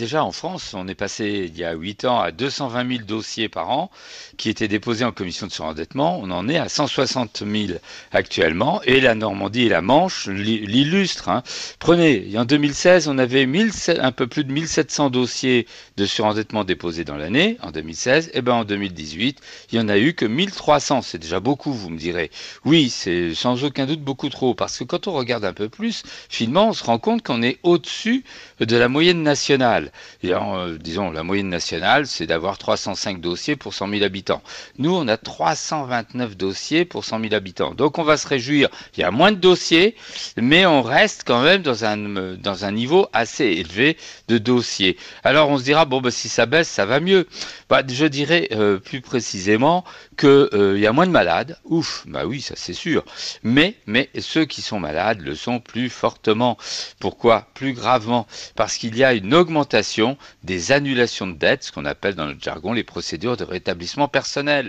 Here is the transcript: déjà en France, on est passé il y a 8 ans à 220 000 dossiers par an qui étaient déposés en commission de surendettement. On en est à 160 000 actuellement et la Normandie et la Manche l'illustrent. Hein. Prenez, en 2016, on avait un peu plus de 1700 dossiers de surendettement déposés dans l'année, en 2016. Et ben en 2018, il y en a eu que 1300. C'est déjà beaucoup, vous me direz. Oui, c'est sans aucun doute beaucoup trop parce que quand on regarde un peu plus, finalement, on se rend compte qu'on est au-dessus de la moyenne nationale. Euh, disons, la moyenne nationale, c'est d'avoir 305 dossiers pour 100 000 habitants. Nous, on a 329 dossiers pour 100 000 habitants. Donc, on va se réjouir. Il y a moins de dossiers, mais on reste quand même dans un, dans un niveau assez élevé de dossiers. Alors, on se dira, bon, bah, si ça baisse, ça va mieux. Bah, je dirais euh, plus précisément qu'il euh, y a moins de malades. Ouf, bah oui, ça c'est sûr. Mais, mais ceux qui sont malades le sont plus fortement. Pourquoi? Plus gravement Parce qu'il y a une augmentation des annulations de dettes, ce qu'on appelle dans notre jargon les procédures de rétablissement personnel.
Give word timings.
déjà 0.00 0.24
en 0.24 0.32
France, 0.32 0.72
on 0.72 0.88
est 0.88 0.94
passé 0.94 1.50
il 1.52 1.58
y 1.58 1.62
a 1.62 1.74
8 1.74 2.06
ans 2.06 2.20
à 2.20 2.32
220 2.32 2.88
000 2.88 3.04
dossiers 3.06 3.50
par 3.50 3.68
an 3.70 3.90
qui 4.38 4.48
étaient 4.48 4.66
déposés 4.66 5.04
en 5.04 5.12
commission 5.12 5.46
de 5.46 5.52
surendettement. 5.52 6.18
On 6.22 6.30
en 6.30 6.48
est 6.48 6.56
à 6.56 6.70
160 6.70 7.42
000 7.46 7.78
actuellement 8.10 8.80
et 8.84 9.00
la 9.00 9.14
Normandie 9.14 9.66
et 9.66 9.68
la 9.68 9.82
Manche 9.82 10.26
l'illustrent. 10.28 11.28
Hein. 11.28 11.42
Prenez, 11.78 12.32
en 12.38 12.46
2016, 12.46 13.08
on 13.08 13.18
avait 13.18 13.46
un 13.98 14.12
peu 14.12 14.26
plus 14.26 14.44
de 14.44 14.52
1700 14.52 15.10
dossiers 15.10 15.66
de 15.98 16.06
surendettement 16.06 16.64
déposés 16.64 17.04
dans 17.04 17.16
l'année, 17.16 17.58
en 17.62 17.70
2016. 17.70 18.30
Et 18.32 18.40
ben 18.40 18.54
en 18.54 18.64
2018, 18.64 19.38
il 19.70 19.78
y 19.78 19.80
en 19.82 19.88
a 19.90 19.98
eu 19.98 20.14
que 20.14 20.24
1300. 20.24 21.02
C'est 21.02 21.18
déjà 21.18 21.40
beaucoup, 21.40 21.74
vous 21.74 21.90
me 21.90 21.98
direz. 21.98 22.30
Oui, 22.64 22.88
c'est 22.88 23.34
sans 23.34 23.64
aucun 23.64 23.84
doute 23.84 24.00
beaucoup 24.00 24.30
trop 24.30 24.54
parce 24.54 24.78
que 24.78 24.84
quand 24.84 25.08
on 25.08 25.12
regarde 25.12 25.44
un 25.44 25.52
peu 25.52 25.68
plus, 25.68 26.04
finalement, 26.30 26.68
on 26.68 26.72
se 26.72 26.84
rend 26.84 26.98
compte 26.98 27.22
qu'on 27.22 27.42
est 27.42 27.58
au-dessus 27.62 28.24
de 28.60 28.76
la 28.76 28.88
moyenne 28.88 29.22
nationale. 29.22 29.89
Euh, 30.24 30.78
disons, 30.78 31.10
la 31.10 31.22
moyenne 31.22 31.48
nationale, 31.48 32.06
c'est 32.06 32.26
d'avoir 32.26 32.58
305 32.58 33.20
dossiers 33.20 33.56
pour 33.56 33.74
100 33.74 33.88
000 33.88 34.02
habitants. 34.04 34.42
Nous, 34.78 34.94
on 34.94 35.08
a 35.08 35.16
329 35.16 36.36
dossiers 36.36 36.84
pour 36.84 37.04
100 37.04 37.20
000 37.20 37.34
habitants. 37.34 37.74
Donc, 37.74 37.98
on 37.98 38.02
va 38.02 38.16
se 38.16 38.28
réjouir. 38.28 38.68
Il 38.96 39.00
y 39.00 39.04
a 39.04 39.10
moins 39.10 39.32
de 39.32 39.36
dossiers, 39.36 39.96
mais 40.36 40.66
on 40.66 40.82
reste 40.82 41.24
quand 41.26 41.42
même 41.42 41.62
dans 41.62 41.84
un, 41.84 42.36
dans 42.36 42.64
un 42.64 42.72
niveau 42.72 43.08
assez 43.12 43.44
élevé 43.44 43.96
de 44.28 44.38
dossiers. 44.38 44.96
Alors, 45.24 45.50
on 45.50 45.58
se 45.58 45.64
dira, 45.64 45.84
bon, 45.84 46.00
bah, 46.00 46.10
si 46.10 46.28
ça 46.28 46.46
baisse, 46.46 46.68
ça 46.68 46.86
va 46.86 47.00
mieux. 47.00 47.26
Bah, 47.68 47.82
je 47.86 48.06
dirais 48.06 48.48
euh, 48.52 48.78
plus 48.78 49.00
précisément 49.00 49.84
qu'il 50.18 50.28
euh, 50.28 50.78
y 50.78 50.86
a 50.86 50.92
moins 50.92 51.06
de 51.06 51.12
malades. 51.12 51.58
Ouf, 51.64 52.04
bah 52.06 52.26
oui, 52.26 52.40
ça 52.40 52.54
c'est 52.56 52.74
sûr. 52.74 53.04
Mais, 53.42 53.74
mais 53.86 54.10
ceux 54.18 54.44
qui 54.44 54.62
sont 54.62 54.80
malades 54.80 55.20
le 55.20 55.34
sont 55.34 55.60
plus 55.60 55.88
fortement. 55.88 56.56
Pourquoi? 56.98 57.48
Plus 57.54 57.72
gravement 57.72 58.26
Parce 58.56 58.76
qu'il 58.76 58.96
y 58.96 59.04
a 59.04 59.14
une 59.14 59.34
augmentation 59.34 59.79
des 60.44 60.72
annulations 60.72 61.26
de 61.26 61.32
dettes, 61.34 61.64
ce 61.64 61.72
qu'on 61.72 61.84
appelle 61.84 62.14
dans 62.14 62.26
notre 62.26 62.42
jargon 62.42 62.72
les 62.72 62.84
procédures 62.84 63.36
de 63.36 63.44
rétablissement 63.44 64.08
personnel. 64.08 64.68